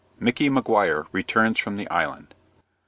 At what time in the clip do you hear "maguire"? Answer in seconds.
0.49-1.05